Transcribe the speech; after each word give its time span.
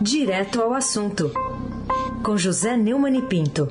Direto 0.00 0.62
ao 0.62 0.72
assunto, 0.72 1.30
com 2.24 2.34
José 2.34 2.74
Neumann 2.74 3.18
e 3.18 3.22
Pinto. 3.22 3.68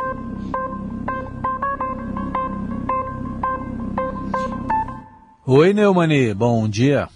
Oi, 5.47 5.73
Neumani, 5.73 6.31
bom 6.35 6.69
dia. 6.69 7.09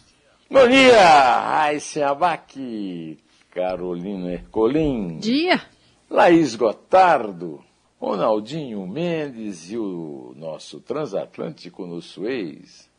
Bom 0.50 0.68
dia, 0.68 1.40
Raíssa 1.42 2.08
Abac, 2.08 3.20
Carolina 3.52 4.32
Ercolim. 4.32 5.20
Dia. 5.20 5.62
Laís 6.10 6.56
Gotardo, 6.56 7.64
Ronaldinho 8.02 8.88
Mendes 8.88 9.70
e 9.70 9.78
o 9.78 10.34
nosso 10.36 10.80
transatlântico 10.80 11.86
no 11.86 12.02
Suez. 12.02 12.90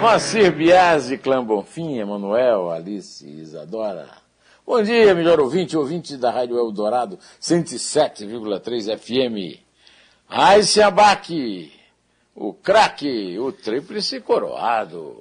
Moacir 0.00 0.50
Biasi, 0.50 1.18
Clã 1.18 1.44
Bonfim, 1.44 1.98
Emanuel, 1.98 2.70
Alice 2.70 3.22
Isadora. 3.28 4.08
Bom 4.66 4.82
dia, 4.82 5.14
melhor 5.14 5.38
ouvinte, 5.38 5.76
ouvinte 5.76 6.16
da 6.16 6.30
Rádio 6.30 6.56
Eldorado, 6.56 7.18
107,3 7.38 8.98
FM. 8.98 9.60
Raíssa 10.26 10.86
Abac, 10.86 11.70
o 12.34 12.54
craque, 12.54 13.38
o 13.38 13.52
tríplice 13.52 14.20
coroado. 14.20 15.20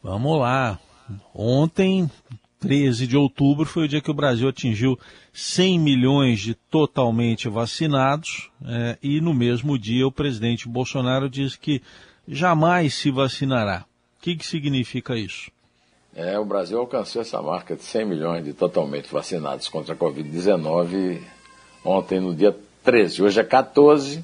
Vamos 0.00 0.38
lá. 0.38 0.78
Ontem, 1.34 2.08
13 2.60 3.08
de 3.08 3.16
outubro, 3.16 3.66
foi 3.66 3.86
o 3.86 3.88
dia 3.88 4.00
que 4.00 4.12
o 4.12 4.14
Brasil 4.14 4.48
atingiu 4.48 4.96
100 5.32 5.76
milhões 5.80 6.38
de 6.38 6.54
totalmente 6.54 7.48
vacinados 7.48 8.48
é, 8.64 8.96
e 9.02 9.20
no 9.20 9.34
mesmo 9.34 9.76
dia 9.76 10.06
o 10.06 10.12
presidente 10.12 10.68
Bolsonaro 10.68 11.28
disse 11.28 11.58
que 11.58 11.82
jamais 12.28 12.94
se 12.94 13.10
vacinará. 13.10 13.89
O 14.20 14.22
que, 14.22 14.36
que 14.36 14.46
significa 14.46 15.16
isso? 15.16 15.50
É, 16.14 16.38
o 16.38 16.44
Brasil 16.44 16.78
alcançou 16.78 17.22
essa 17.22 17.40
marca 17.40 17.74
de 17.74 17.82
100 17.82 18.04
milhões 18.04 18.44
de 18.44 18.52
totalmente 18.52 19.10
vacinados 19.10 19.70
contra 19.70 19.94
a 19.94 19.96
Covid-19 19.96 21.22
ontem, 21.82 22.20
no 22.20 22.34
dia 22.34 22.54
13. 22.84 23.22
Hoje 23.22 23.40
é 23.40 23.44
14 23.44 24.22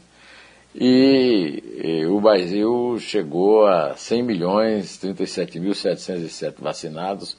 e, 0.74 1.62
e 1.82 2.04
o 2.04 2.20
Brasil 2.20 2.98
chegou 3.00 3.66
a 3.66 3.96
100 3.96 4.22
milhões 4.22 5.00
37.707 5.02 6.56
vacinados 6.58 7.38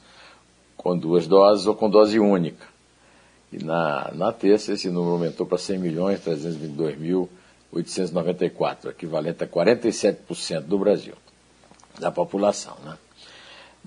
com 0.76 0.98
duas 0.98 1.28
doses 1.28 1.68
ou 1.68 1.76
com 1.76 1.88
dose 1.88 2.20
única. 2.20 2.66
E 3.54 3.64
na, 3.64 4.10
na 4.16 4.34
terça 4.34 4.74
esse 4.74 4.90
número 4.90 5.14
aumentou 5.14 5.46
para 5.46 5.60
100 5.60 5.78
milhões 5.78 6.20
322.894, 6.22 8.90
equivalente 8.90 9.44
a 9.44 9.48
47% 9.48 10.62
do 10.62 10.80
Brasil 10.80 11.14
da 12.00 12.12
população. 12.12 12.76
Né? 12.84 12.98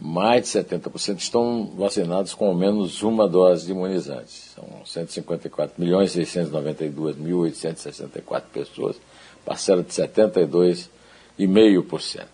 Mais 0.00 0.42
de 0.42 0.48
70% 0.48 1.18
estão 1.18 1.66
vacinados 1.76 2.32
com 2.34 2.46
ao 2.46 2.54
menos 2.54 3.02
uma 3.02 3.28
dose 3.28 3.66
de 3.66 3.72
imunizantes. 3.72 4.54
São 4.54 4.64
154 4.84 5.74
milhões 5.78 6.16
692.864 6.16 8.44
pessoas, 8.52 8.96
parcela 9.44 9.82
de 9.82 9.92
72,5%. 9.92 12.24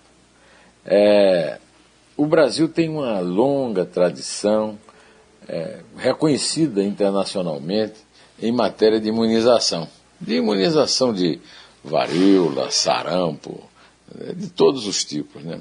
É, 0.85 1.59
o 2.17 2.27
Brasil 2.27 2.69
tem 2.69 2.89
uma 2.89 3.19
longa 3.19 3.85
tradição 3.85 4.79
é, 5.49 5.81
reconhecida 5.97 6.81
internacionalmente 6.83 8.07
em 8.41 8.53
matéria 8.53 9.01
de 9.01 9.09
imunização. 9.09 9.89
De 10.21 10.37
imunização 10.37 11.13
de 11.13 11.41
varíola, 11.85 12.71
sarampo, 12.71 13.63
de 14.37 14.49
todos 14.49 14.87
os 14.87 15.05
tipos. 15.05 15.43
Né? 15.43 15.61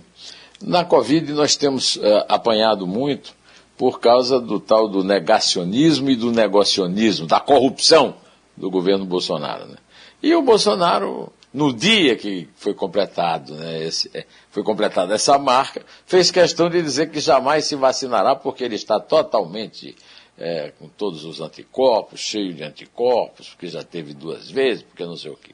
Na 0.61 0.85
Covid 0.85 1.33
nós 1.33 1.55
temos 1.55 1.97
é, 2.01 2.25
apanhado 2.29 2.87
muito 2.87 3.33
por 3.77 3.99
causa 3.99 4.39
do 4.39 4.59
tal 4.59 4.87
do 4.87 5.03
negacionismo 5.03 6.09
e 6.09 6.15
do 6.15 6.31
negocionismo, 6.31 7.27
da 7.27 7.39
corrupção 7.39 8.15
do 8.55 8.69
governo 8.69 9.05
Bolsonaro. 9.05 9.65
Né? 9.65 9.75
E 10.23 10.33
o 10.33 10.41
Bolsonaro, 10.41 11.31
no 11.53 11.73
dia 11.73 12.15
que 12.15 12.47
foi 12.55 12.73
completado, 12.73 13.53
né, 13.55 13.83
esse, 13.83 14.09
foi 14.49 14.63
completada 14.63 15.13
essa 15.13 15.37
marca, 15.37 15.85
fez 16.05 16.31
questão 16.31 16.69
de 16.69 16.81
dizer 16.81 17.11
que 17.11 17.19
jamais 17.19 17.65
se 17.65 17.75
vacinará 17.75 18.35
porque 18.35 18.63
ele 18.63 18.75
está 18.75 18.99
totalmente 18.99 19.95
é, 20.37 20.71
com 20.79 20.87
todos 20.87 21.23
os 21.25 21.41
anticorpos, 21.41 22.19
cheio 22.19 22.53
de 22.53 22.63
anticorpos, 22.63 23.49
porque 23.49 23.67
já 23.67 23.83
teve 23.83 24.13
duas 24.13 24.49
vezes, 24.49 24.83
porque 24.83 25.05
não 25.05 25.15
sei 25.15 25.31
o 25.31 25.37
quê. 25.37 25.51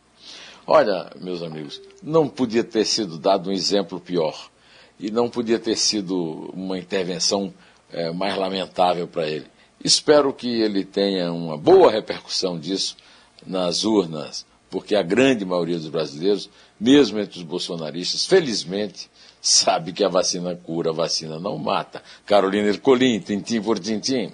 Olha, 0.65 1.11
meus 1.19 1.41
amigos, 1.41 1.81
não 2.01 2.27
podia 2.27 2.63
ter 2.63 2.85
sido 2.85 3.17
dado 3.17 3.49
um 3.49 3.53
exemplo 3.53 3.99
pior. 3.99 4.49
E 4.99 5.09
não 5.09 5.29
podia 5.29 5.57
ter 5.57 5.75
sido 5.75 6.51
uma 6.53 6.77
intervenção 6.77 7.51
é, 7.91 8.11
mais 8.11 8.37
lamentável 8.37 9.07
para 9.07 9.27
ele. 9.27 9.45
Espero 9.83 10.31
que 10.31 10.47
ele 10.47 10.85
tenha 10.85 11.31
uma 11.31 11.57
boa 11.57 11.91
repercussão 11.91 12.59
disso 12.59 12.95
nas 13.45 13.83
urnas, 13.83 14.45
porque 14.69 14.95
a 14.95 15.01
grande 15.01 15.43
maioria 15.43 15.77
dos 15.77 15.89
brasileiros, 15.89 16.49
mesmo 16.79 17.19
entre 17.19 17.39
os 17.39 17.43
bolsonaristas, 17.43 18.25
felizmente, 18.25 19.09
sabe 19.41 19.91
que 19.91 20.03
a 20.03 20.09
vacina 20.09 20.55
cura, 20.55 20.91
a 20.91 20.93
vacina 20.93 21.39
não 21.39 21.57
mata. 21.57 22.03
Carolina 22.25 22.69
Ercolim, 22.69 23.19
tintim 23.19 23.59
por 23.59 23.79
tintim. 23.79 24.31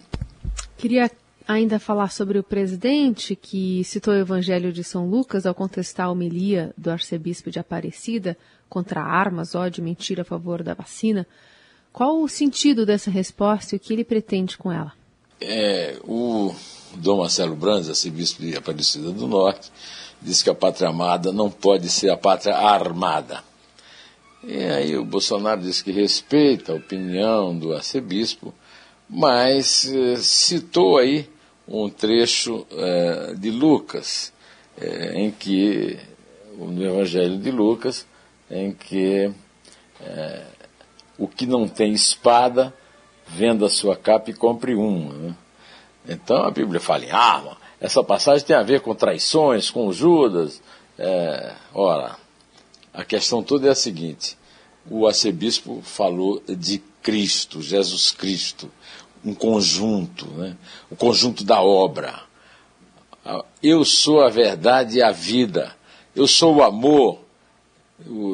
Queria 0.77 1.09
ainda 1.47 1.79
falar 1.79 2.11
sobre 2.11 2.37
o 2.37 2.43
presidente, 2.43 3.35
que 3.35 3.83
citou 3.85 4.13
o 4.13 4.17
Evangelho 4.17 4.73
de 4.73 4.83
São 4.83 5.07
Lucas 5.09 5.45
ao 5.45 5.55
contestar 5.55 6.07
a 6.07 6.11
homilia 6.11 6.73
do 6.77 6.91
arcebispo 6.91 7.49
de 7.49 7.57
Aparecida 7.57 8.37
contra 8.67 9.01
armas, 9.01 9.55
ódio 9.55 9.83
mentira 9.83 10.23
a 10.23 10.25
favor 10.25 10.61
da 10.61 10.73
vacina. 10.73 11.25
Qual 11.93 12.21
o 12.21 12.27
sentido 12.27 12.85
dessa 12.85 13.09
resposta 13.09 13.73
e 13.73 13.77
o 13.77 13.79
que 13.79 13.93
ele 13.93 14.03
pretende 14.03 14.57
com 14.57 14.71
ela? 14.71 14.91
É, 15.39 15.97
o 16.03 16.53
Dom 16.95 17.19
Marcelo 17.19 17.55
Brandes, 17.55 17.89
arcebispo 17.89 18.41
de 18.41 18.57
Aparecida 18.57 19.11
do 19.11 19.25
Norte, 19.25 19.71
disse 20.21 20.43
que 20.43 20.49
a 20.49 20.55
pátria 20.55 20.89
amada 20.89 21.31
não 21.31 21.49
pode 21.49 21.89
ser 21.89 22.09
a 22.09 22.17
pátria 22.17 22.57
armada. 22.57 23.41
E 24.43 24.63
aí 24.63 24.97
o 24.97 25.05
Bolsonaro 25.05 25.61
disse 25.61 25.83
que 25.83 25.91
respeita 25.91 26.73
a 26.73 26.75
opinião 26.75 27.57
do 27.57 27.73
arcebispo, 27.73 28.53
mas 29.09 29.85
eh, 29.91 30.17
citou 30.17 30.97
aí 30.97 31.27
um 31.67 31.89
trecho 31.89 32.65
é, 32.71 33.33
de 33.35 33.51
Lucas, 33.51 34.31
é, 34.79 35.13
em 35.15 35.31
que, 35.31 35.99
no 36.57 36.83
Evangelho 36.83 37.37
de 37.37 37.51
Lucas, 37.51 38.05
em 38.49 38.71
que 38.71 39.31
é, 40.01 40.45
o 41.17 41.27
que 41.27 41.45
não 41.45 41.67
tem 41.67 41.93
espada, 41.93 42.73
venda 43.27 43.67
sua 43.67 43.95
capa 43.95 44.29
e 44.29 44.33
compre 44.33 44.75
uma. 44.75 45.13
Né? 45.13 45.35
Então 46.07 46.43
a 46.43 46.51
Bíblia 46.51 46.79
fala 46.79 47.05
em 47.05 47.11
arma. 47.11 47.57
Essa 47.79 48.03
passagem 48.03 48.45
tem 48.45 48.55
a 48.55 48.63
ver 48.63 48.81
com 48.81 48.95
traições, 48.95 49.69
com 49.69 49.91
Judas. 49.91 50.61
É, 50.97 51.53
ora, 51.73 52.15
a 52.93 53.03
questão 53.03 53.43
toda 53.43 53.67
é 53.67 53.71
a 53.71 53.75
seguinte: 53.75 54.37
o 54.89 55.05
arcebispo 55.05 55.81
falou 55.83 56.41
de 56.47 56.81
Cristo, 57.01 57.61
Jesus 57.61 58.11
Cristo, 58.11 58.71
um 59.23 59.33
conjunto, 59.33 60.25
né? 60.31 60.57
o 60.89 60.95
conjunto 60.95 61.43
da 61.43 61.61
obra. 61.61 62.21
Eu 63.61 63.83
sou 63.83 64.21
a 64.21 64.29
verdade 64.29 64.97
e 64.97 65.03
a 65.03 65.11
vida, 65.11 65.75
eu 66.15 66.27
sou 66.27 66.55
o 66.55 66.63
amor, 66.63 67.19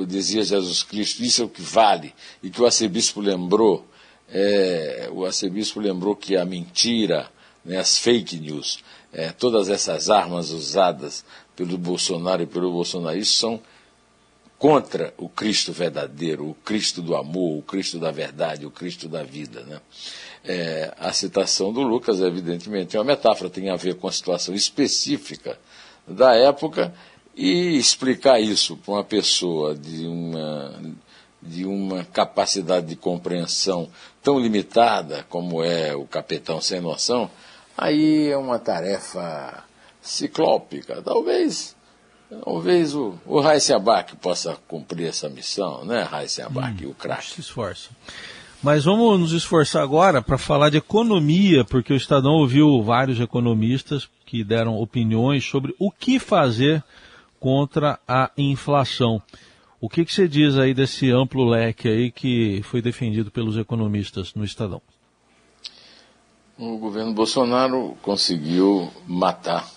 dizia 0.08 0.44
Jesus 0.44 0.84
Cristo, 0.84 1.24
isso 1.24 1.42
é 1.42 1.46
o 1.46 1.50
que 1.50 1.62
vale, 1.62 2.14
e 2.44 2.50
que 2.50 2.62
o 2.62 2.66
arcebispo 2.66 3.20
lembrou, 3.20 3.88
é, 4.30 5.10
o 5.12 5.26
arcebispo 5.26 5.80
lembrou 5.80 6.16
que 6.16 6.36
a 6.38 6.46
mentira, 6.46 7.30
né, 7.66 7.78
as 7.78 7.98
fake 7.98 8.38
news, 8.38 8.84
é, 9.12 9.32
todas 9.32 9.70
essas 9.70 10.10
armas 10.10 10.52
usadas 10.52 11.26
pelo 11.56 11.78
Bolsonaro 11.78 12.44
e 12.44 12.48
pelo 12.48 12.72
bolsonarismo 12.72 13.34
são 13.34 13.62
contra 14.58 15.14
o 15.18 15.28
Cristo 15.28 15.74
verdadeiro, 15.74 16.50
o 16.50 16.54
Cristo 16.54 17.02
do 17.02 17.16
amor, 17.16 17.60
o 17.60 17.62
Cristo 17.62 18.00
da 18.00 18.12
verdade, 18.12 18.66
o 18.66 18.72
Cristo 18.72 19.10
da 19.10 19.22
vida. 19.22 19.62
Né? 19.64 19.82
É, 20.46 20.94
a 21.00 21.14
citação 21.14 21.72
do 21.72 21.82
Lucas, 21.82 22.20
evidentemente, 22.20 22.98
é 22.98 23.00
uma 23.00 23.06
metáfora, 23.06 23.50
tem 23.50 23.70
a 23.70 23.78
ver 23.78 23.96
com 23.96 24.08
a 24.08 24.12
situação 24.12 24.54
específica 24.54 25.58
da 26.06 26.36
época 26.36 26.94
e 27.36 27.78
explicar 27.78 28.42
isso 28.42 28.76
para 28.78 28.94
uma 28.96 29.04
pessoa 29.04 29.74
de 29.74 30.06
uma, 30.06 30.74
de 31.42 31.66
uma 31.66 32.04
capacidade 32.04 32.88
de 32.88 32.96
compreensão 32.98 33.90
tão 34.22 34.38
limitada 34.38 35.26
como 35.30 35.64
é 35.64 35.96
o 35.96 36.06
capitão 36.06 36.60
sem 36.60 36.82
noção, 36.82 37.32
aí 37.78 38.30
é 38.30 38.38
uma 38.38 38.60
tarefa 38.60 39.64
ciclópica. 40.02 41.02
Talvez 41.02 41.74
Talvez 42.44 42.96
o, 42.96 43.16
o 43.26 43.48
Heisenbach 43.48 44.16
possa 44.16 44.58
cumprir 44.68 45.08
essa 45.08 45.30
missão, 45.30 45.86
né, 45.86 46.08
Heisenbach, 46.12 46.86
hum, 46.86 46.90
o 46.90 46.96
craque. 46.96 47.34
Se 47.34 47.42
esforça. 47.42 47.90
Mas 48.64 48.86
vamos 48.86 49.20
nos 49.20 49.34
esforçar 49.34 49.84
agora 49.84 50.22
para 50.22 50.38
falar 50.38 50.70
de 50.70 50.78
economia, 50.78 51.66
porque 51.66 51.92
o 51.92 51.98
Estadão 51.98 52.36
ouviu 52.36 52.82
vários 52.82 53.20
economistas 53.20 54.10
que 54.26 54.42
deram 54.42 54.80
opiniões 54.80 55.44
sobre 55.44 55.76
o 55.78 55.92
que 55.92 56.18
fazer 56.18 56.82
contra 57.42 58.00
a 58.08 58.32
inflação. 58.38 59.22
O 59.82 59.90
que, 59.90 60.06
que 60.06 60.14
você 60.14 60.30
diz 60.30 60.56
aí 60.56 60.74
desse 60.74 61.12
amplo 61.12 61.44
leque 61.44 61.90
aí 61.90 62.10
que 62.10 62.62
foi 62.64 62.82
defendido 62.82 63.30
pelos 63.30 63.58
economistas 63.58 64.34
no 64.34 64.46
Estadão? 64.46 64.82
O 66.58 66.78
governo 66.78 67.14
Bolsonaro 67.14 67.98
conseguiu 68.02 68.90
matar 69.06 69.70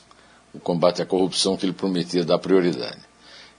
o 0.55 0.61
combate 0.61 1.03
à 1.03 1.07
corrupção 1.07 1.57
que 1.57 1.67
ele 1.67 1.73
prometia 1.73 2.25
dar 2.25 2.39
prioridade. 2.39 3.01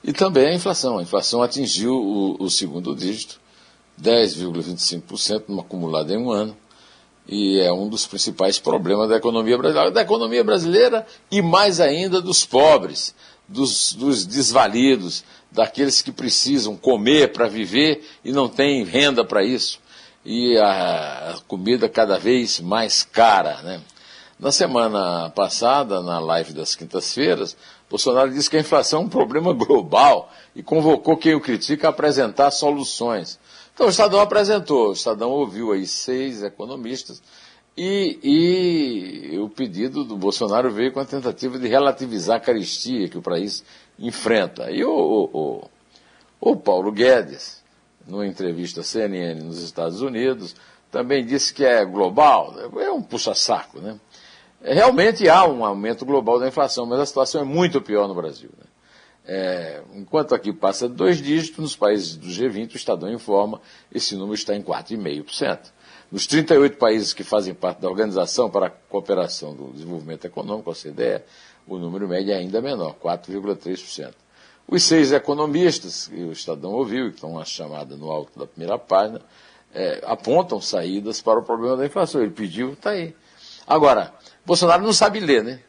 E 0.02 0.14
também 0.14 0.48
a 0.48 0.56
inflação. 0.56 0.98
A 0.98 1.04
inflação 1.04 1.42
atingiu 1.42 1.92
o, 1.92 2.42
o 2.42 2.50
segundo 2.50 2.96
dígito, 2.96 3.42
10,25% 4.02 5.46
no 5.48 5.62
acumulado 5.62 6.14
em 6.14 6.18
um 6.18 6.32
ano. 6.32 6.56
E 7.28 7.60
é 7.60 7.72
um 7.74 7.90
dos 7.90 8.08
principais 8.08 8.58
problemas 8.58 9.10
da 9.10 9.18
economia 9.18 9.58
brasileira, 9.58 9.92
da 9.92 10.02
economia 10.02 10.44
brasileira 10.44 11.06
e 11.30 11.42
mais 11.42 11.82
ainda 11.82 12.22
dos 12.22 12.46
pobres, 12.46 13.14
dos, 13.48 13.94
dos 13.94 14.26
desvalidos, 14.26 15.26
daqueles 15.52 16.02
que 16.02 16.12
precisam 16.12 16.76
comer 16.76 17.34
para 17.34 17.48
viver 17.48 18.08
e 18.24 18.32
não 18.32 18.48
têm 18.48 18.84
renda 18.84 19.26
para 19.26 19.44
isso. 19.44 19.80
E 20.24 20.58
a, 20.58 21.36
comida 21.48 21.90
cada 21.90 22.18
vez 22.18 22.60
mais 22.60 23.04
cara, 23.04 23.62
né? 23.62 23.82
Na 24.40 24.52
semana 24.52 25.32
passada, 25.32 26.00
na 26.02 26.20
live 26.20 26.54
das 26.54 26.76
quintas-feiras, 26.76 27.58
Bolsonaro 27.90 28.30
disse 28.30 28.50
que 28.50 28.58
a 28.58 28.60
inflação 28.60 29.02
é 29.02 29.06
um 29.06 29.10
problema 29.10 29.52
global 29.56 30.32
e 30.56 30.62
convocou 30.62 31.18
quem 31.18 31.34
o 31.34 31.42
critica 31.42 31.88
a 31.88 31.90
apresentar 31.90 32.52
soluções. 32.52 33.40
Então 33.78 33.86
o 33.86 33.92
Estadão 33.92 34.20
apresentou, 34.20 34.90
o 34.90 34.94
Estadão 34.94 35.30
ouviu 35.30 35.72
aí 35.72 35.86
seis 35.86 36.42
economistas 36.42 37.22
e, 37.78 38.18
e 38.24 39.38
o 39.38 39.48
pedido 39.50 40.04
do 40.04 40.18
Bolsonaro 40.18 40.72
veio 40.72 40.92
com 40.92 41.00
a 41.00 41.06
tentativa 41.06 41.60
de 41.60 41.68
relativizar 41.68 42.38
a 42.38 42.40
caristia 42.40 43.08
que 43.08 43.20
o 43.20 43.22
país 43.22 43.64
enfrenta. 44.00 44.72
E 44.72 44.84
o, 44.84 45.30
o, 45.32 45.70
o 46.42 46.56
Paulo 46.56 46.92
Guedes, 46.92 47.64
numa 48.08 48.26
entrevista 48.26 48.82
à 48.82 48.84
CNN 48.84 49.44
nos 49.44 49.62
Estados 49.62 50.02
Unidos, 50.02 50.56
também 50.90 51.24
disse 51.24 51.54
que 51.54 51.64
é 51.64 51.86
global, 51.86 52.56
é 52.80 52.90
um 52.90 53.04
puxa-saco, 53.04 53.80
né? 53.80 54.00
Realmente 54.60 55.30
há 55.30 55.46
um 55.46 55.64
aumento 55.64 56.04
global 56.04 56.40
da 56.40 56.48
inflação, 56.48 56.88
mas 56.88 57.00
a 57.00 57.06
situação 57.06 57.42
é 57.42 57.44
muito 57.44 57.80
pior 57.80 58.08
no 58.08 58.16
Brasil. 58.16 58.50
Né? 58.58 58.66
É, 59.30 59.82
enquanto 59.94 60.34
aqui 60.34 60.54
passa 60.54 60.88
dois 60.88 61.22
dígitos, 61.22 61.60
nos 61.60 61.76
países 61.76 62.16
do 62.16 62.28
G20, 62.28 62.74
o 62.74 62.78
Estadão 62.78 63.12
informa, 63.12 63.60
esse 63.94 64.16
número 64.16 64.36
está 64.36 64.56
em 64.56 64.64
4,5%. 64.64 65.60
Nos 66.10 66.26
38 66.26 66.78
países 66.78 67.12
que 67.12 67.26
fazem 67.26 67.54
parte 67.54 67.82
da 67.82 67.90
Organização 67.90 68.50
para 68.50 68.68
a 68.68 68.70
Cooperação 68.70 69.54
do 69.54 69.74
Desenvolvimento 69.74 70.24
Econômico, 70.24 70.70
a 70.70 70.74
OCDE, 70.74 71.22
o 71.68 71.78
número 71.78 72.08
médio 72.08 72.32
é 72.32 72.38
ainda 72.38 72.62
menor, 72.62 72.96
4,3%. 73.04 74.14
Os 74.66 74.84
seis 74.84 75.12
economistas, 75.12 76.08
que 76.08 76.24
o 76.24 76.32
Estadão 76.32 76.72
ouviu, 76.72 77.10
que 77.10 77.16
estão 77.16 77.32
uma 77.32 77.44
chamada 77.44 77.98
no 77.98 78.10
alto 78.10 78.40
da 78.40 78.48
primeira 78.48 78.78
página, 78.78 79.22
é, 79.74 80.02
apontam 80.06 80.62
saídas 80.62 81.22
para 81.22 81.40
o 81.40 81.44
problema 81.44 81.76
da 81.76 81.86
inflação. 81.86 82.22
Ele 82.22 82.32
pediu, 82.32 82.74
está 82.74 82.92
aí. 82.92 83.14
Agora, 83.66 84.14
Bolsonaro 84.46 84.84
não 84.84 84.94
sabe 84.94 85.20
ler, 85.20 85.44
né? 85.44 85.60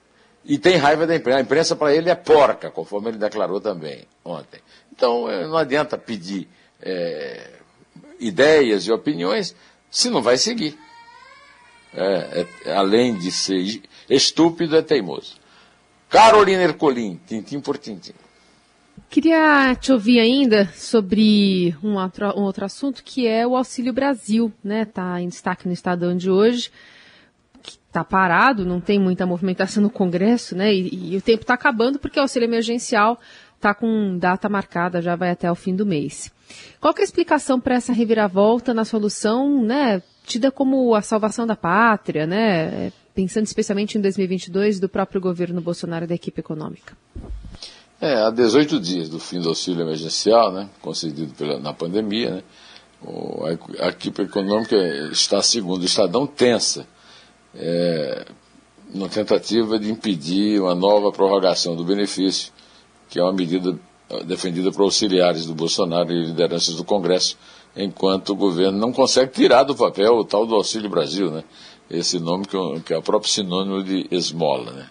E 0.48 0.56
tem 0.56 0.76
raiva 0.76 1.06
da 1.06 1.14
imprensa. 1.14 1.38
A 1.38 1.42
imprensa 1.42 1.76
para 1.76 1.94
ele 1.94 2.08
é 2.08 2.14
porca, 2.14 2.70
conforme 2.70 3.10
ele 3.10 3.18
declarou 3.18 3.60
também 3.60 4.04
ontem. 4.24 4.60
Então 4.90 5.30
eh, 5.30 5.46
não 5.46 5.58
adianta 5.58 5.98
pedir 5.98 6.48
é, 6.80 7.50
ideias 8.18 8.86
e 8.86 8.90
opiniões 8.90 9.54
se 9.90 10.08
não 10.08 10.22
vai 10.22 10.38
seguir. 10.38 10.78
É, 11.92 12.46
é, 12.64 12.72
além 12.72 13.14
de 13.14 13.30
ser 13.30 13.82
estúpido, 14.08 14.74
é 14.74 14.82
teimoso. 14.82 15.36
Carolina 16.08 16.62
Ercolim, 16.62 17.20
tintim 17.26 17.60
por 17.60 17.76
tintim. 17.76 18.14
Queria 19.10 19.74
te 19.74 19.92
ouvir 19.92 20.18
ainda 20.18 20.70
sobre 20.74 21.76
um 21.82 21.96
outro, 21.96 22.26
um 22.38 22.42
outro 22.42 22.64
assunto 22.64 23.02
que 23.04 23.26
é 23.26 23.46
o 23.46 23.54
Auxílio 23.54 23.92
Brasil, 23.92 24.52
né? 24.64 24.82
Está 24.82 25.20
em 25.20 25.28
destaque 25.28 25.66
no 25.66 25.74
Estadão 25.74 26.16
de 26.16 26.30
hoje 26.30 26.70
está 27.70 28.04
parado, 28.04 28.64
não 28.64 28.80
tem 28.80 28.98
muita 28.98 29.26
movimentação 29.26 29.82
no 29.82 29.90
Congresso, 29.90 30.56
né? 30.56 30.72
E, 30.72 31.14
e 31.14 31.16
o 31.16 31.22
tempo 31.22 31.42
está 31.42 31.54
acabando 31.54 31.98
porque 31.98 32.18
o 32.18 32.22
auxílio 32.22 32.46
emergencial 32.46 33.18
está 33.56 33.74
com 33.74 34.16
data 34.18 34.48
marcada, 34.48 35.02
já 35.02 35.16
vai 35.16 35.30
até 35.30 35.50
o 35.50 35.54
fim 35.54 35.74
do 35.74 35.84
mês. 35.84 36.30
Qual 36.80 36.94
é 36.96 37.00
a 37.00 37.04
explicação 37.04 37.60
para 37.60 37.74
essa 37.74 37.92
reviravolta 37.92 38.72
na 38.72 38.84
solução, 38.84 39.62
né? 39.62 40.02
Tida 40.24 40.50
como 40.50 40.94
a 40.94 41.02
salvação 41.02 41.46
da 41.46 41.56
pátria, 41.56 42.26
né? 42.26 42.92
Pensando 43.14 43.46
especialmente 43.46 43.98
em 43.98 44.00
2022 44.00 44.78
do 44.78 44.88
próprio 44.88 45.20
governo 45.20 45.60
Bolsonaro 45.60 46.04
e 46.04 46.08
da 46.08 46.14
equipe 46.14 46.40
econômica. 46.40 46.96
É, 48.00 48.14
há 48.22 48.30
18 48.30 48.78
dias 48.78 49.08
do 49.08 49.18
fim 49.18 49.40
do 49.40 49.48
auxílio 49.48 49.82
emergencial, 49.82 50.52
né, 50.52 50.68
concedido 50.80 51.34
pela, 51.34 51.58
na 51.58 51.74
pandemia, 51.74 52.30
né, 52.30 52.42
a, 53.80 53.86
a 53.86 53.88
equipe 53.88 54.22
econômica 54.22 54.76
está, 55.10 55.42
segundo 55.42 55.82
o 55.82 55.84
Estadão, 55.84 56.24
tensa 56.24 56.86
é, 57.54 58.26
na 58.94 59.08
tentativa 59.08 59.78
de 59.78 59.90
impedir 59.90 60.60
uma 60.60 60.74
nova 60.74 61.12
prorrogação 61.12 61.76
do 61.76 61.84
benefício, 61.84 62.52
que 63.08 63.18
é 63.18 63.22
uma 63.22 63.32
medida 63.32 63.78
é, 64.10 64.24
defendida 64.24 64.72
por 64.72 64.82
auxiliares 64.82 65.46
do 65.46 65.54
Bolsonaro 65.54 66.10
e 66.10 66.26
lideranças 66.26 66.74
do 66.74 66.84
Congresso, 66.84 67.36
enquanto 67.76 68.30
o 68.30 68.36
governo 68.36 68.78
não 68.78 68.92
consegue 68.92 69.32
tirar 69.32 69.64
do 69.64 69.74
papel 69.74 70.16
o 70.16 70.24
tal 70.24 70.46
do 70.46 70.54
Auxílio 70.54 70.88
Brasil, 70.88 71.30
né? 71.30 71.44
esse 71.90 72.18
nome 72.18 72.46
que, 72.46 72.56
que 72.80 72.94
é 72.94 72.98
o 72.98 73.02
próprio 73.02 73.30
sinônimo 73.30 73.82
de 73.82 74.06
esmola. 74.10 74.72
Né? 74.72 74.90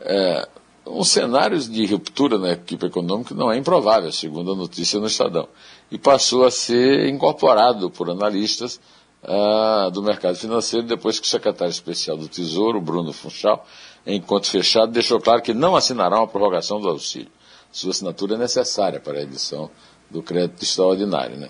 É, 0.00 0.48
um 0.86 1.04
cenário 1.04 1.58
de 1.58 1.86
ruptura 1.86 2.38
na 2.38 2.52
equipe 2.52 2.86
econômica 2.86 3.34
não 3.34 3.52
é 3.52 3.56
improvável, 3.56 4.10
segundo 4.10 4.52
a 4.52 4.56
notícia 4.56 4.98
no 4.98 5.06
Estadão, 5.06 5.48
e 5.90 5.98
passou 5.98 6.44
a 6.44 6.50
ser 6.50 7.08
incorporado 7.08 7.90
por 7.90 8.10
analistas 8.10 8.80
ah, 9.22 9.90
do 9.92 10.02
mercado 10.02 10.36
financeiro, 10.36 10.86
depois 10.86 11.18
que 11.18 11.26
o 11.26 11.30
secretário 11.30 11.70
especial 11.70 12.16
do 12.16 12.28
Tesouro, 12.28 12.80
Bruno 12.80 13.12
Funchal, 13.12 13.66
em 14.06 14.16
encontro 14.16 14.50
fechado, 14.50 14.92
deixou 14.92 15.20
claro 15.20 15.42
que 15.42 15.52
não 15.52 15.76
assinará 15.76 16.18
uma 16.18 16.28
prorrogação 16.28 16.80
do 16.80 16.88
auxílio. 16.88 17.30
Sua 17.70 17.90
assinatura 17.90 18.34
é 18.34 18.38
necessária 18.38 19.00
para 19.00 19.18
a 19.18 19.22
edição 19.22 19.70
do 20.10 20.22
crédito 20.22 20.62
extraordinário. 20.62 21.36
Né? 21.36 21.48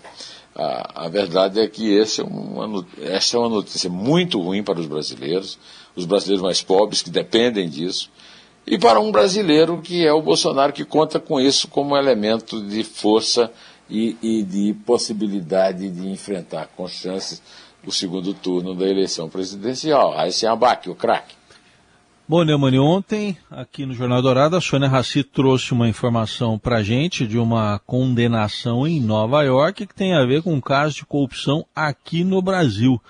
A, 0.54 1.04
a 1.04 1.08
verdade 1.08 1.60
é 1.60 1.68
que 1.68 1.92
esse 1.92 2.20
é 2.20 2.24
uma, 2.24 2.84
essa 3.00 3.36
é 3.36 3.40
uma 3.40 3.48
notícia 3.48 3.88
muito 3.88 4.40
ruim 4.40 4.62
para 4.62 4.80
os 4.80 4.86
brasileiros, 4.86 5.58
os 5.94 6.04
brasileiros 6.04 6.42
mais 6.42 6.62
pobres 6.62 7.02
que 7.02 7.10
dependem 7.10 7.68
disso, 7.68 8.10
e 8.70 8.76
para 8.76 9.00
um 9.00 9.10
brasileiro 9.10 9.80
que 9.80 10.06
é 10.06 10.12
o 10.12 10.20
Bolsonaro, 10.20 10.74
que 10.74 10.84
conta 10.84 11.18
com 11.18 11.40
isso 11.40 11.68
como 11.68 11.96
elemento 11.96 12.60
de 12.60 12.84
força 12.84 13.50
e, 13.88 14.16
e 14.22 14.42
de 14.42 14.74
possibilidade 14.84 15.88
de 15.90 16.08
enfrentar 16.08 16.68
com 16.76 16.86
chances 16.86 17.42
o 17.86 17.92
segundo 17.92 18.34
turno 18.34 18.74
da 18.74 18.86
eleição 18.86 19.28
presidencial. 19.28 20.18
Aí 20.18 20.32
se 20.32 20.46
abaque 20.46 20.90
o 20.90 20.94
craque. 20.94 21.38
Bom, 22.30 22.44
Neumani, 22.44 22.78
ontem, 22.78 23.38
aqui 23.50 23.86
no 23.86 23.94
Jornal 23.94 24.20
Dourado, 24.20 24.54
a 24.54 24.60
Sônia 24.60 24.86
Raci 24.86 25.24
trouxe 25.24 25.72
uma 25.72 25.88
informação 25.88 26.58
para 26.58 26.82
gente 26.82 27.26
de 27.26 27.38
uma 27.38 27.78
condenação 27.86 28.86
em 28.86 29.00
Nova 29.00 29.42
York 29.42 29.86
que 29.86 29.94
tem 29.94 30.14
a 30.14 30.26
ver 30.26 30.42
com 30.42 30.52
um 30.52 30.60
caso 30.60 30.96
de 30.96 31.06
corrupção 31.06 31.64
aqui 31.74 32.22
no 32.24 32.42
Brasil. 32.42 33.00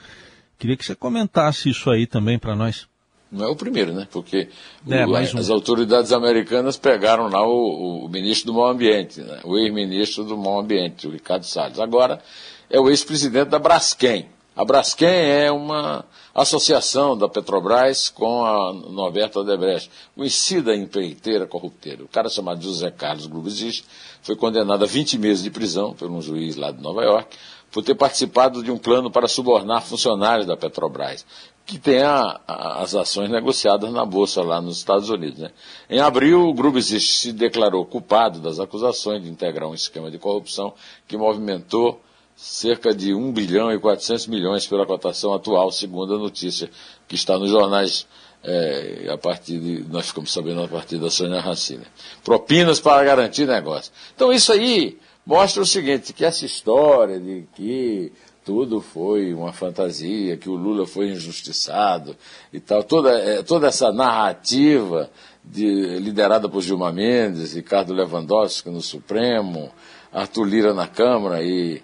Queria 0.57 0.77
que 0.77 0.85
você 0.85 0.95
comentasse 0.95 1.69
isso 1.69 1.91
aí 1.91 2.07
também 2.07 2.39
para 2.39 2.55
nós. 2.55 2.88
Não 3.31 3.47
é 3.47 3.49
o 3.49 3.57
primeiro, 3.57 3.93
né? 3.93 4.09
Porque 4.11 4.49
é, 4.89 5.07
o, 5.07 5.11
um. 5.11 5.17
as 5.17 5.51
autoridades 5.51 6.13
americanas 6.13 6.79
pegaram 6.79 7.29
lá 7.29 7.47
o, 7.47 8.07
o 8.07 8.09
ministro 8.09 8.53
do 8.53 8.55
Meio 8.55 8.69
Ambiente, 8.69 9.21
né? 9.21 9.41
o 9.45 9.59
ex-ministro 9.59 10.25
do 10.25 10.37
Meio 10.37 10.59
Ambiente, 10.59 11.07
o 11.07 11.11
Ricardo 11.11 11.45
Salles. 11.45 11.79
Agora 11.79 12.23
é 12.71 12.81
o 12.81 12.89
ex-presidente 12.89 13.49
da 13.51 13.59
Braskem. 13.59 14.27
A 14.57 14.65
Braskem 14.65 15.09
é 15.09 15.53
uma 15.53 16.05
associação 16.35 17.17
da 17.17 17.29
Petrobras 17.29 18.09
com 18.09 18.45
a 18.45 18.73
Norberto 18.73 19.41
Odebrecht, 19.41 19.91
conhecida 20.17 20.75
empreiteira 20.75 21.47
corrupteira. 21.47 22.03
O 22.03 22.09
cara 22.09 22.29
chamado 22.29 22.63
José 22.63 22.91
Carlos 22.91 23.27
Glubizich 23.27 23.85
foi 24.23 24.37
condenado 24.37 24.83
a 24.83 24.87
20 24.87 25.19
meses 25.19 25.45
de 25.45 25.51
prisão 25.51 25.95
por 25.95 26.11
um 26.11 26.21
juiz 26.21 26.57
lá 26.57 26.71
de 26.71 26.83
Nova 26.83 27.03
York 27.05 27.37
por 27.71 27.83
ter 27.83 27.95
participado 27.95 28.63
de 28.63 28.71
um 28.71 28.79
plano 28.79 29.11
para 29.11 29.29
subornar 29.29 29.83
funcionários 29.83 30.47
da 30.47 30.57
Petrobras 30.57 31.25
que 31.69 31.79
tem 31.79 32.01
a, 32.01 32.41
a, 32.49 32.83
as 32.83 32.95
ações 32.95 33.29
negociadas 33.29 33.93
na 33.93 34.03
Bolsa 34.03 34.43
lá 34.43 34.59
nos 34.59 34.79
Estados 34.79 35.11
Unidos. 35.11 35.39
Né? 35.39 35.51
Em 35.91 36.01
abril, 36.01 36.49
o 36.49 36.55
Grupo 36.55 36.81
se 36.81 37.31
declarou 37.31 37.85
culpado 37.85 38.41
das 38.41 38.59
acusações 38.59 39.23
de 39.23 39.29
integrar 39.29 39.69
um 39.69 39.75
esquema 39.75 40.11
de 40.11 40.19
corrupção 40.19 40.73
que 41.07 41.15
movimentou 41.19 42.01
cerca 42.35 42.95
de 42.95 43.13
1 43.13 43.33
bilhão 43.33 43.71
e 43.71 43.79
400 43.79 44.29
milhões 44.29 44.67
pela 44.67 44.87
cotação 44.87 45.35
atual, 45.35 45.71
segundo 45.71 46.15
a 46.15 46.19
notícia 46.19 46.71
que 47.07 47.17
está 47.17 47.39
nos 47.39 47.51
jornais 47.51 48.07
é, 48.43 49.11
a 49.13 49.19
partir 49.19 49.59
de, 49.59 49.85
nós 49.91 50.07
ficamos 50.07 50.33
sabendo 50.33 50.63
a 50.63 50.69
partir 50.69 50.97
da 50.97 51.11
Sônia 51.11 51.41
Racine. 51.41 51.85
Propinas 52.25 52.81
para 52.81 53.05
garantir 53.05 53.47
negócio. 53.47 53.93
Então 54.15 54.33
isso 54.33 54.53
aí 54.53 54.99
mostra 55.29 55.63
o 55.63 55.67
seguinte, 55.67 56.15
que 56.15 56.25
essa 56.25 56.47
história 56.47 57.21
de 57.21 57.45
que 57.55 58.11
tudo 58.47 58.81
foi 58.81 59.35
uma 59.35 59.53
fantasia, 59.53 60.39
que 60.39 60.49
o 60.49 60.55
Lula 60.55 60.87
foi 60.87 61.11
injustiçado 61.11 62.17
e 62.51 62.59
tal. 62.59 62.83
Toda, 62.83 63.11
é, 63.11 63.43
toda 63.43 63.67
essa 63.67 63.93
narrativa 63.93 65.11
de, 65.45 65.99
liderada 65.99 66.49
por 66.49 66.63
Gilmar 66.63 66.95
Mendes, 66.95 67.53
Ricardo 67.53 67.93
Lewandowski 67.93 68.71
no 68.71 68.81
Supremo, 68.81 69.71
Arthur 70.11 70.45
Lira 70.45 70.73
na 70.73 70.89
Câmara 70.89 71.43
e, 71.43 71.83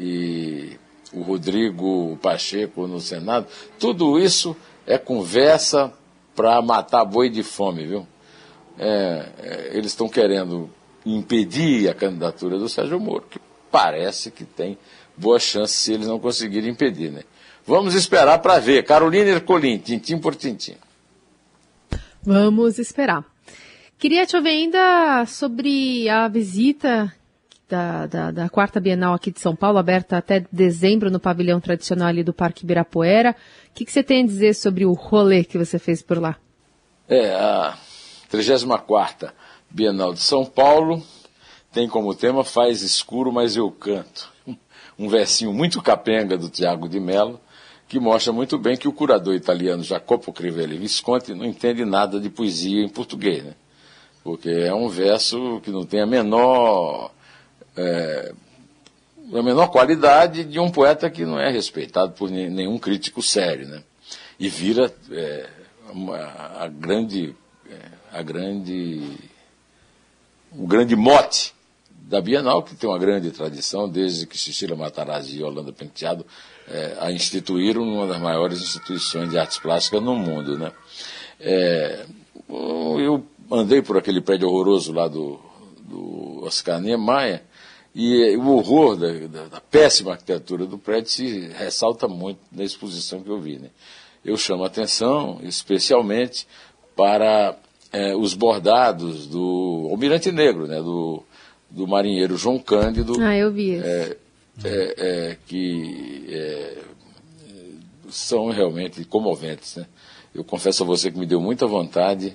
e 0.00 0.78
o 1.12 1.20
Rodrigo 1.20 2.18
Pacheco 2.22 2.86
no 2.86 2.98
Senado, 2.98 3.46
tudo 3.78 4.18
isso 4.18 4.56
é 4.86 4.96
conversa 4.96 5.92
para 6.34 6.62
matar 6.62 7.04
boi 7.04 7.28
de 7.28 7.42
fome, 7.42 7.84
viu? 7.84 8.06
É, 8.78 9.28
é, 9.42 9.70
eles 9.74 9.88
estão 9.88 10.08
querendo 10.08 10.70
impedir 11.06 11.88
a 11.88 11.94
candidatura 11.94 12.58
do 12.58 12.68
Sérgio 12.68 12.98
Moro, 12.98 13.24
que 13.30 13.38
parece 13.70 14.30
que 14.30 14.44
tem 14.44 14.76
boa 15.16 15.38
chance 15.38 15.74
se 15.74 15.92
eles 15.92 16.08
não 16.08 16.18
conseguirem 16.18 16.70
impedir, 16.70 17.10
né? 17.10 17.22
Vamos 17.64 17.94
esperar 17.94 18.38
para 18.40 18.58
ver. 18.58 18.84
Carolina 18.84 19.30
Ercolim, 19.30 19.78
tintim 19.78 20.18
por 20.18 20.34
tintim. 20.34 20.76
Vamos 22.22 22.78
esperar. 22.78 23.24
Queria 23.98 24.26
te 24.26 24.36
ouvir 24.36 24.50
ainda 24.50 25.24
sobre 25.26 26.08
a 26.08 26.28
visita 26.28 27.12
da, 27.68 28.06
da, 28.06 28.30
da, 28.30 28.48
quarta 28.48 28.78
Bienal 28.78 29.14
aqui 29.14 29.30
de 29.30 29.40
São 29.40 29.56
Paulo, 29.56 29.78
aberta 29.78 30.18
até 30.18 30.44
dezembro 30.52 31.10
no 31.10 31.18
pavilhão 31.18 31.60
tradicional 31.60 32.08
ali 32.08 32.22
do 32.22 32.32
Parque 32.32 32.64
Ibirapuera. 32.64 33.34
O 33.70 33.74
que, 33.74 33.84
que 33.84 33.92
você 33.92 34.02
tem 34.02 34.22
a 34.22 34.26
dizer 34.26 34.54
sobre 34.54 34.84
o 34.84 34.92
rolê 34.92 35.42
que 35.44 35.58
você 35.58 35.78
fez 35.78 36.02
por 36.02 36.18
lá? 36.18 36.36
É, 37.08 37.34
a 37.34 37.76
34 38.28 39.32
Bienal 39.70 40.12
de 40.12 40.20
São 40.20 40.44
Paulo 40.44 41.02
tem 41.72 41.88
como 41.88 42.14
tema 42.14 42.42
Faz 42.42 42.82
escuro, 42.82 43.32
mas 43.32 43.56
eu 43.56 43.70
canto. 43.70 44.32
Um 44.98 45.10
versinho 45.10 45.52
muito 45.52 45.82
capenga 45.82 46.38
do 46.38 46.48
Tiago 46.48 46.88
de 46.88 46.98
Mello, 46.98 47.38
que 47.86 48.00
mostra 48.00 48.32
muito 48.32 48.56
bem 48.56 48.78
que 48.78 48.88
o 48.88 48.92
curador 48.92 49.34
italiano 49.34 49.82
Jacopo 49.82 50.32
Crivelli 50.32 50.78
Visconti 50.78 51.34
não 51.34 51.44
entende 51.44 51.84
nada 51.84 52.18
de 52.18 52.30
poesia 52.30 52.82
em 52.82 52.88
português, 52.88 53.44
né? 53.44 53.52
Porque 54.24 54.48
é 54.48 54.74
um 54.74 54.88
verso 54.88 55.60
que 55.62 55.70
não 55.70 55.84
tem 55.84 56.00
a 56.00 56.06
menor 56.06 57.10
é, 57.76 58.32
a 59.34 59.42
menor 59.42 59.68
qualidade 59.68 60.44
de 60.44 60.58
um 60.58 60.70
poeta 60.70 61.10
que 61.10 61.24
não 61.24 61.38
é 61.38 61.50
respeitado 61.50 62.12
por 62.12 62.30
nenhum 62.30 62.78
crítico 62.78 63.20
sério, 63.22 63.66
né? 63.66 63.82
E 64.38 64.48
vira 64.48 64.94
é, 65.10 65.48
uma, 65.90 66.16
a 66.16 66.68
grande, 66.68 67.34
é, 67.68 67.78
a 68.12 68.22
grande, 68.22 69.02
o 70.58 70.66
grande 70.66 70.96
mote 70.96 71.54
da 71.90 72.20
Bienal, 72.20 72.62
que 72.62 72.74
tem 72.74 72.88
uma 72.88 72.98
grande 72.98 73.30
tradição, 73.30 73.88
desde 73.88 74.26
que 74.26 74.38
Cecília 74.38 74.76
Matarazzi 74.76 75.38
e 75.38 75.42
Holanda 75.42 75.72
Penteado 75.72 76.24
é, 76.68 76.96
a 77.00 77.10
instituíram 77.10 77.84
numa 77.84 78.06
das 78.06 78.20
maiores 78.20 78.60
instituições 78.60 79.30
de 79.30 79.38
artes 79.38 79.58
plásticas 79.58 80.02
no 80.02 80.14
mundo, 80.14 80.56
né? 80.56 80.72
É, 81.40 82.06
eu 82.48 83.24
andei 83.50 83.82
por 83.82 83.96
aquele 83.96 84.20
prédio 84.20 84.48
horroroso 84.48 84.92
lá 84.92 85.08
do, 85.08 85.40
do 85.80 86.44
Oscar 86.44 86.80
Niemeyer, 86.80 87.42
e 87.98 88.36
o 88.36 88.48
horror 88.50 88.94
da, 88.94 89.10
da, 89.26 89.44
da, 89.48 89.60
péssima 89.60 90.12
arquitetura 90.12 90.66
do 90.66 90.76
prédio 90.76 91.10
se 91.10 91.48
ressalta 91.48 92.06
muito 92.06 92.40
na 92.52 92.62
exposição 92.62 93.22
que 93.22 93.30
eu 93.30 93.40
vi. 93.40 93.58
Né? 93.58 93.70
Eu 94.22 94.36
chamo 94.36 94.64
a 94.64 94.66
atenção, 94.66 95.40
especialmente, 95.42 96.46
para 96.94 97.56
é, 97.96 98.14
os 98.14 98.34
bordados 98.34 99.26
do 99.26 99.88
Almirante 99.90 100.30
Negro, 100.30 100.66
né? 100.66 100.76
do, 100.76 101.22
do 101.70 101.86
marinheiro 101.86 102.36
João 102.36 102.58
Cândido. 102.58 103.20
Ah, 103.20 103.36
eu 103.36 103.52
vi 103.52 103.76
isso. 103.76 103.86
É, 103.86 104.16
é, 104.64 105.36
que 105.46 106.76
são 108.08 108.50
realmente 108.50 109.04
comoventes. 109.04 109.76
Né? 109.76 109.86
Eu 110.34 110.44
confesso 110.44 110.82
a 110.82 110.86
você 110.86 111.10
que 111.10 111.18
me 111.18 111.26
deu 111.26 111.40
muita 111.40 111.66
vontade 111.66 112.34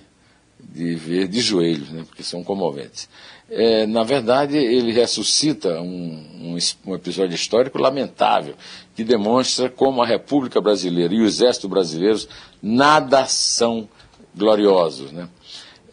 de 0.59 0.95
ver 0.95 1.27
de 1.27 1.41
joelhos, 1.41 1.89
né? 1.89 2.03
porque 2.07 2.23
são 2.23 2.43
comoventes 2.43 3.07
é, 3.51 3.85
na 3.85 4.03
verdade, 4.03 4.55
ele 4.57 4.93
ressuscita 4.93 5.81
um, 5.81 6.55
um, 6.55 6.57
um, 6.87 6.95
episódio 6.95 7.35
histórico 7.35 7.77
lamentável, 7.77 8.55
que 8.95 9.03
demonstra 9.03 9.69
como 9.69 10.01
a 10.01 10.07
República 10.07 10.61
Brasileira 10.61 11.13
e 11.13 11.19
o 11.19 11.25
Exército 11.25 11.67
Brasileiro 11.67 12.17
nada 12.63 13.25
são 13.25 13.89
gloriosos. 14.35 15.11
Né? 15.11 15.27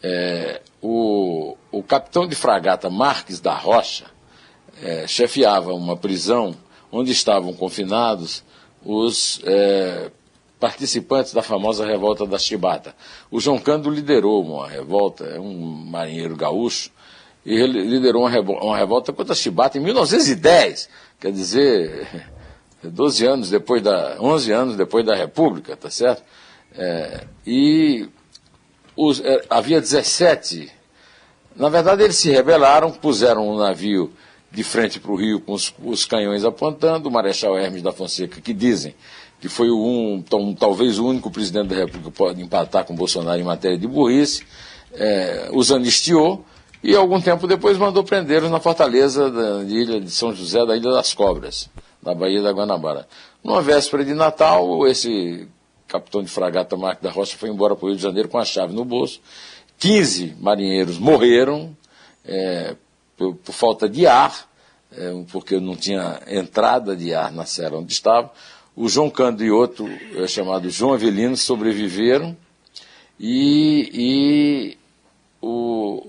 É, 0.01 0.61
o, 0.81 1.55
o, 1.71 1.83
capitão 1.83 2.27
de 2.27 2.35
fragata 2.35 2.89
Marques 2.89 3.39
da 3.39 3.53
Rocha 3.53 4.05
é, 4.81 5.05
chefiava 5.07 5.73
uma 5.73 5.97
prisão 5.97 6.55
onde 6.91 7.11
estavam 7.11 7.53
confinados 7.53 8.43
os 8.83 9.41
é, 9.43 10.09
participantes 10.59 11.33
da 11.33 11.41
famosa 11.41 11.85
revolta 11.85 12.25
da 12.25 12.37
Chibata. 12.37 12.95
O 13.29 13.39
João 13.39 13.59
Cândido 13.59 13.89
liderou 13.89 14.43
uma 14.43 14.67
revolta, 14.67 15.25
é 15.25 15.39
um 15.39 15.53
marinheiro 15.53 16.35
gaúcho, 16.35 16.91
e 17.45 17.53
ele 17.53 17.81
liderou 17.83 18.23
uma, 18.23 18.29
revolta, 18.29 18.65
uma 18.65 18.77
revolta 18.77 19.13
contra 19.13 19.33
a 19.33 19.35
Chibata 19.35 19.77
em 19.77 19.81
1910, 19.81 20.89
quer 21.19 21.31
dizer, 21.31 22.07
12 22.83 23.25
anos 23.25 23.49
depois 23.49 23.81
da, 23.81 24.17
11 24.19 24.51
anos 24.51 24.75
depois 24.75 25.05
da 25.05 25.15
República, 25.15 25.75
tá 25.75 25.89
certo? 25.89 26.23
É, 26.73 27.25
e 27.45 28.07
os, 29.01 29.21
é, 29.21 29.45
havia 29.49 29.79
17, 29.79 30.69
na 31.55 31.69
verdade 31.69 32.03
eles 32.03 32.17
se 32.17 32.29
rebelaram, 32.29 32.91
puseram 32.91 33.49
um 33.49 33.57
navio 33.57 34.11
de 34.51 34.61
frente 34.61 34.99
para 34.99 35.09
o 35.09 35.15
rio 35.15 35.39
com 35.39 35.53
os, 35.53 35.73
os, 35.81 36.03
canhões 36.03 36.43
apontando, 36.43 37.07
o 37.07 37.11
Marechal 37.11 37.57
Hermes 37.57 37.81
da 37.81 37.93
Fonseca, 37.93 38.41
que 38.41 38.53
dizem 38.53 38.93
que 39.39 39.47
foi 39.47 39.71
um, 39.71 40.21
tom, 40.21 40.53
talvez 40.53 40.99
o 40.99 41.07
único 41.07 41.31
presidente 41.31 41.69
da 41.69 41.75
República 41.77 42.11
que 42.11 42.17
pode 42.17 42.41
empatar 42.41 42.83
com 42.83 42.93
Bolsonaro 42.93 43.39
em 43.39 43.43
matéria 43.43 43.77
de 43.77 43.87
burrice, 43.87 44.43
é, 44.93 45.47
os 45.53 45.71
anistiou, 45.71 46.43
e 46.83 46.93
algum 46.93 47.21
tempo 47.21 47.47
depois 47.47 47.77
mandou 47.77 48.03
prendê-los 48.03 48.51
na 48.51 48.59
fortaleza 48.59 49.31
da, 49.31 49.63
Ilha 49.63 50.01
de 50.01 50.11
São 50.11 50.35
José 50.35 50.65
da 50.65 50.75
Ilha 50.75 50.91
das 50.91 51.13
Cobras, 51.13 51.69
na 52.03 52.13
Baía 52.13 52.41
da 52.41 52.51
Guanabara. 52.51 53.07
Numa 53.41 53.61
véspera 53.61 54.03
de 54.03 54.13
Natal, 54.13 54.85
esse 54.87 55.47
capitão 55.89 56.21
de 56.21 56.29
fragata 56.29 56.77
Marco 56.77 57.03
da 57.03 57.09
Rocha 57.09 57.35
foi 57.35 57.49
embora 57.49 57.75
para 57.75 57.85
o 57.85 57.89
Rio 57.89 57.97
de 57.97 58.03
Janeiro 58.03 58.29
com 58.29 58.37
a 58.37 58.45
chave 58.45 58.73
no 58.73 58.85
bolso. 58.85 59.19
15 59.79 60.35
marinheiros 60.39 60.99
morreram 60.99 61.75
é, 62.23 62.75
por, 63.17 63.35
por, 63.35 63.51
falta 63.51 63.89
de 63.89 64.05
ar, 64.05 64.47
é, 64.91 65.23
porque 65.31 65.59
não 65.59 65.75
tinha 65.75 66.21
entrada 66.27 66.95
de 66.95 67.13
ar 67.13 67.31
na 67.31 67.45
serra 67.45 67.77
onde 67.77 67.91
estava. 67.91 68.31
O 68.75 68.87
João 68.87 69.09
Cândido 69.09 69.43
e 69.43 69.51
outro, 69.51 69.89
é, 70.15 70.27
chamado 70.27 70.69
João 70.69 70.93
Avelino, 70.93 71.35
sobreviveram. 71.35 72.37
E, 73.19 73.89
e 73.93 74.77
o, 75.41 76.07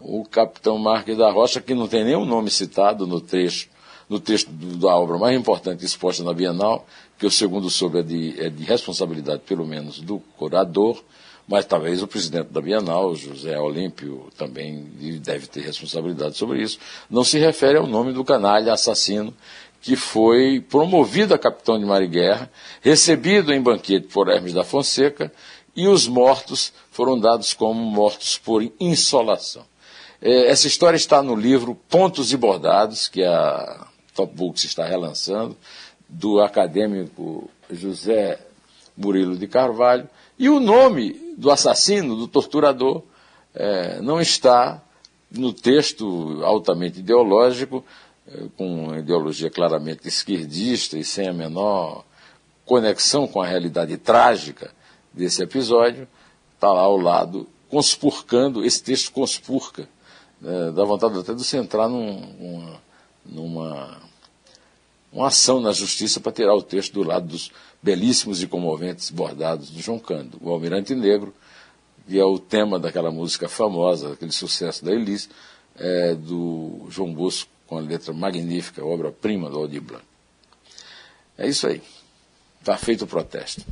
o 0.00 0.24
capitão 0.24 0.78
Marques 0.78 1.16
da 1.16 1.30
Rocha, 1.30 1.60
que 1.60 1.74
não 1.74 1.88
tem 1.88 2.04
nenhum 2.04 2.24
nome 2.24 2.50
citado 2.50 3.06
no 3.06 3.20
trecho, 3.20 3.68
no 4.08 4.18
texto 4.18 4.50
da 4.50 4.96
obra 4.96 5.18
mais 5.18 5.38
importante 5.38 5.84
exposta 5.84 6.24
na 6.24 6.32
Bienal, 6.32 6.86
que 7.18 7.26
o 7.26 7.30
segundo 7.30 7.68
soube 7.68 7.98
é 7.98 8.02
de, 8.02 8.40
é 8.40 8.48
de 8.48 8.64
responsabilidade, 8.64 9.42
pelo 9.46 9.66
menos, 9.66 10.00
do 10.00 10.20
curador, 10.36 11.02
mas 11.48 11.64
talvez 11.64 12.02
o 12.02 12.06
presidente 12.06 12.48
da 12.50 12.60
Bienal, 12.60 13.14
José 13.14 13.58
Olímpio, 13.58 14.28
também 14.36 14.84
deve 15.20 15.46
ter 15.46 15.62
responsabilidade 15.62 16.36
sobre 16.36 16.62
isso, 16.62 16.78
não 17.10 17.24
se 17.24 17.38
refere 17.38 17.78
ao 17.78 17.86
nome 17.86 18.12
do 18.12 18.24
canalha 18.24 18.72
assassino 18.72 19.34
que 19.80 19.96
foi 19.96 20.60
promovido 20.60 21.34
a 21.34 21.38
capitão 21.38 21.78
de 21.78 21.84
mar 21.84 22.02
e 22.02 22.08
guerra, 22.08 22.50
recebido 22.80 23.52
em 23.52 23.62
banquete 23.62 24.08
por 24.08 24.28
Hermes 24.28 24.52
da 24.52 24.64
Fonseca, 24.64 25.32
e 25.74 25.86
os 25.86 26.08
mortos 26.08 26.72
foram 26.90 27.18
dados 27.18 27.54
como 27.54 27.80
mortos 27.80 28.36
por 28.36 28.62
insolação. 28.80 29.64
É, 30.20 30.48
essa 30.48 30.66
história 30.66 30.96
está 30.96 31.22
no 31.22 31.36
livro 31.36 31.76
Pontos 31.88 32.32
e 32.32 32.36
Bordados, 32.36 33.06
que 33.06 33.22
a 33.22 33.86
Top 34.14 34.34
Books 34.34 34.64
está 34.64 34.84
relançando, 34.84 35.56
do 36.08 36.40
acadêmico 36.40 37.50
José 37.70 38.38
Murilo 38.96 39.36
de 39.36 39.46
Carvalho. 39.46 40.08
E 40.38 40.48
o 40.48 40.60
nome 40.60 41.34
do 41.36 41.50
assassino, 41.50 42.16
do 42.16 42.26
torturador, 42.26 43.02
é, 43.54 44.00
não 44.00 44.20
está 44.20 44.82
no 45.30 45.52
texto 45.52 46.40
altamente 46.42 47.00
ideológico, 47.00 47.84
é, 48.26 48.44
com 48.56 48.94
ideologia 48.96 49.50
claramente 49.50 50.08
esquerdista 50.08 50.98
e 50.98 51.04
sem 51.04 51.28
a 51.28 51.32
menor 51.32 52.04
conexão 52.64 53.26
com 53.26 53.40
a 53.40 53.46
realidade 53.46 53.96
trágica 53.96 54.70
desse 55.12 55.42
episódio, 55.42 56.06
está 56.54 56.72
lá 56.72 56.82
ao 56.82 56.96
lado, 56.96 57.48
conspurcando, 57.68 58.64
esse 58.64 58.82
texto 58.82 59.12
conspurca 59.12 59.88
é, 60.44 60.70
dá 60.70 60.84
vontade 60.84 61.18
até 61.18 61.34
de 61.34 61.44
você 61.44 61.56
entrar 61.56 61.88
num, 61.88 62.20
uma, 62.38 62.80
numa 63.26 64.00
uma 65.12 65.28
ação 65.28 65.60
na 65.60 65.72
justiça 65.72 66.20
para 66.20 66.32
tirar 66.32 66.54
o 66.54 66.62
texto 66.62 66.94
do 66.94 67.02
lado 67.02 67.26
dos 67.26 67.50
belíssimos 67.82 68.42
e 68.42 68.46
comoventes 68.46 69.10
bordados 69.10 69.70
do 69.70 69.80
João 69.80 69.98
Cândido, 69.98 70.38
o 70.40 70.50
Almirante 70.50 70.94
Negro, 70.94 71.34
que 72.06 72.18
é 72.18 72.24
o 72.24 72.38
tema 72.38 72.78
daquela 72.78 73.10
música 73.10 73.48
famosa, 73.48 74.12
aquele 74.12 74.32
sucesso 74.32 74.84
da 74.84 74.92
Elis, 74.92 75.28
é, 75.76 76.14
do 76.14 76.86
João 76.90 77.12
Bosco, 77.12 77.50
com 77.66 77.76
a 77.78 77.80
letra 77.80 78.12
magnífica, 78.12 78.84
obra-prima 78.84 79.50
do 79.50 79.58
Aldir 79.58 79.82
Blanc. 79.82 80.04
É 81.36 81.46
isso 81.46 81.66
aí. 81.66 81.82
Está 82.60 82.76
feito 82.76 83.04
o 83.04 83.06
protesto. 83.06 83.64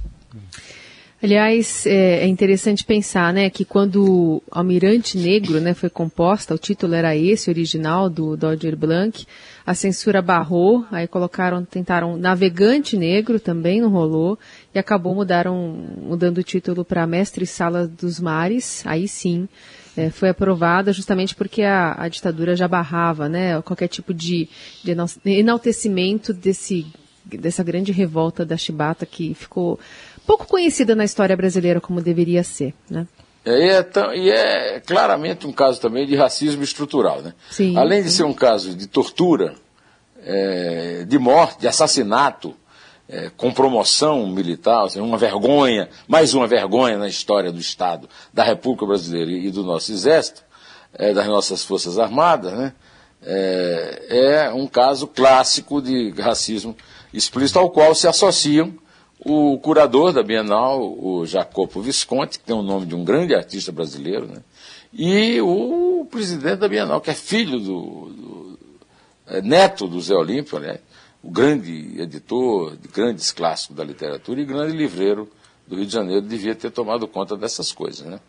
Aliás, 1.22 1.86
é, 1.86 2.24
é, 2.24 2.26
interessante 2.26 2.84
pensar, 2.84 3.32
né, 3.32 3.48
que 3.48 3.64
quando 3.64 4.42
Almirante 4.50 5.16
Negro, 5.16 5.60
né, 5.60 5.72
foi 5.72 5.88
composta, 5.88 6.54
o 6.54 6.58
título 6.58 6.94
era 6.94 7.16
esse, 7.16 7.48
original 7.48 8.10
do 8.10 8.36
Dodger 8.36 8.76
Blanc, 8.76 9.26
a 9.66 9.74
censura 9.74 10.22
barrou, 10.22 10.86
aí 10.92 11.08
colocaram, 11.08 11.64
tentaram 11.64 12.16
Navegante 12.16 12.96
Negro, 12.96 13.40
também 13.40 13.80
não 13.80 13.90
rolou, 13.90 14.38
e 14.72 14.78
acabou 14.78 15.12
mudaram, 15.12 15.56
mudando 16.00 16.38
o 16.38 16.42
título 16.44 16.84
para 16.84 17.04
Mestre 17.04 17.44
Sala 17.44 17.84
dos 17.84 18.20
Mares, 18.20 18.86
aí 18.86 19.08
sim, 19.08 19.48
é, 19.96 20.08
foi 20.08 20.28
aprovada 20.28 20.92
justamente 20.92 21.34
porque 21.34 21.62
a, 21.62 21.96
a, 21.98 22.08
ditadura 22.08 22.54
já 22.54 22.68
barrava, 22.68 23.28
né, 23.28 23.60
qualquer 23.62 23.88
tipo 23.88 24.14
de, 24.14 24.48
de 24.84 24.94
enaltecimento 25.24 26.32
desse, 26.32 26.86
dessa 27.24 27.64
grande 27.64 27.90
revolta 27.90 28.46
da 28.46 28.56
chibata 28.56 29.04
que 29.04 29.34
ficou 29.34 29.80
pouco 30.24 30.46
conhecida 30.46 30.94
na 30.94 31.04
história 31.04 31.36
brasileira 31.36 31.80
como 31.80 32.00
deveria 32.00 32.44
ser, 32.44 32.72
né? 32.88 33.06
É, 33.46 33.64
e, 33.64 33.68
é 33.70 33.82
tão, 33.84 34.12
e 34.12 34.28
é 34.28 34.80
claramente 34.80 35.46
um 35.46 35.52
caso 35.52 35.80
também 35.80 36.04
de 36.04 36.16
racismo 36.16 36.64
estrutural, 36.64 37.22
né? 37.22 37.32
Sim, 37.48 37.76
Além 37.76 38.02
de 38.02 38.10
ser 38.10 38.24
um 38.24 38.34
caso 38.34 38.74
de 38.74 38.88
tortura, 38.88 39.54
é, 40.24 41.04
de 41.06 41.16
morte, 41.16 41.60
de 41.60 41.68
assassinato, 41.68 42.54
é, 43.08 43.30
com 43.36 43.52
promoção 43.52 44.26
militar, 44.26 44.90
seja, 44.90 45.04
uma 45.04 45.16
vergonha, 45.16 45.88
mais 46.08 46.34
uma 46.34 46.48
vergonha 46.48 46.98
na 46.98 47.06
história 47.06 47.52
do 47.52 47.60
Estado, 47.60 48.08
da 48.34 48.42
República 48.42 48.84
Brasileira 48.84 49.30
e 49.30 49.48
do 49.52 49.62
nosso 49.62 49.92
Exército, 49.92 50.42
é, 50.92 51.14
das 51.14 51.28
nossas 51.28 51.62
Forças 51.62 52.00
Armadas, 52.00 52.52
né? 52.52 52.72
É, 53.22 54.06
é 54.08 54.50
um 54.52 54.66
caso 54.66 55.06
clássico 55.06 55.80
de 55.80 56.10
racismo 56.18 56.76
explícito 57.12 57.58
ao 57.58 57.70
qual 57.70 57.94
se 57.94 58.06
associam 58.06 58.74
o 59.28 59.58
curador 59.58 60.12
da 60.12 60.22
Bienal, 60.22 60.80
o 60.80 61.26
Jacopo 61.26 61.80
Visconti, 61.80 62.38
que 62.38 62.44
tem 62.44 62.54
o 62.54 62.62
nome 62.62 62.86
de 62.86 62.94
um 62.94 63.04
grande 63.04 63.34
artista 63.34 63.72
brasileiro, 63.72 64.26
né? 64.26 64.40
e 64.92 65.40
o 65.40 66.06
presidente 66.08 66.58
da 66.58 66.68
Bienal, 66.68 67.00
que 67.00 67.10
é 67.10 67.14
filho 67.14 67.58
do, 67.58 68.08
do 68.08 68.58
é, 69.26 69.42
neto 69.42 69.88
do 69.88 70.00
Zé 70.00 70.14
Olímpio, 70.14 70.60
né? 70.60 70.78
o 71.24 71.30
grande 71.30 72.00
editor 72.00 72.76
de 72.76 72.86
grandes 72.86 73.32
clássicos 73.32 73.76
da 73.76 73.82
literatura 73.82 74.40
e 74.40 74.44
grande 74.44 74.76
livreiro 74.76 75.28
do 75.66 75.74
Rio 75.74 75.86
de 75.86 75.92
Janeiro, 75.92 76.22
devia 76.22 76.54
ter 76.54 76.70
tomado 76.70 77.08
conta 77.08 77.36
dessas 77.36 77.72
coisas. 77.72 78.06
Né? 78.06 78.20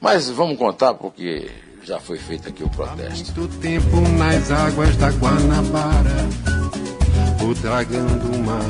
Mas 0.00 0.30
vamos 0.30 0.56
contar, 0.56 0.94
porque 0.94 1.50
já 1.82 1.98
foi 1.98 2.18
feito 2.18 2.48
aqui 2.48 2.62
o 2.62 2.70
protesto. 2.70 3.32
Há 3.32 3.40
muito 3.40 3.58
tempo 3.58 4.00
nas 4.16 4.48
águas 4.52 4.96
da 4.96 5.10
Guanabara 5.10 6.49
o 7.50 7.54
dragão 7.54 8.06
do 8.06 8.38
mar 8.38 8.62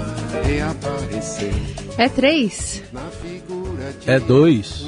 reapareceu. 0.42 1.52
É 1.98 2.08
três. 2.08 2.82
É 4.06 4.18
dois. 4.18 4.86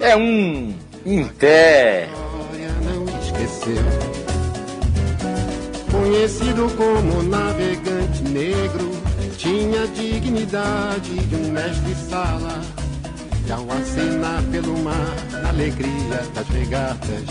É 0.00 0.16
um. 0.16 0.74
Em 1.06 1.28
pé. 1.28 2.08
Não 2.84 3.04
esqueceu. 3.20 3.76
Conhecido 5.92 6.68
como 6.76 7.22
navegante 7.22 8.22
negro, 8.24 8.90
tinha 9.36 9.86
dignidade 9.88 11.14
de 11.26 11.36
um 11.36 11.52
mestre-sala. 11.52 12.60
E 13.46 13.52
ao 13.52 13.62
acenar 13.72 14.42
pelo 14.50 14.76
mar, 14.82 15.16
na 15.30 15.48
alegria 15.50 16.22
das 16.34 16.48
regatas, 16.48 17.24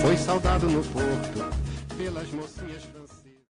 foi 0.00 0.16
saudado 0.16 0.68
no 0.70 0.82
porto 0.84 1.62
pelas 1.96 2.30
mocinhas 2.32 2.82